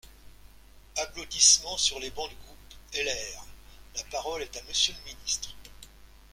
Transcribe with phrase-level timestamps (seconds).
[0.99, 2.57] (Applaudissements sur les bancs du groupe
[3.05, 3.45] LR.)
[3.97, 5.55] La parole est à Monsieur le ministre.